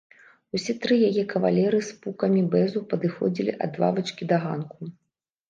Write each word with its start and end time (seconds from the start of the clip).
Усе 0.59 0.73
тры 0.85 0.95
яе 1.09 1.25
кавалеры 1.33 1.81
з 1.89 1.99
пукамі 2.05 2.41
бэзу 2.57 2.83
падыходзілі 2.95 3.57
ад 3.67 3.79
лавачкі 3.85 4.23
да 4.35 4.43
ганку. 4.49 4.81